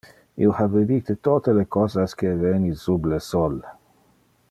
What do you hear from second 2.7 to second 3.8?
sub le sol!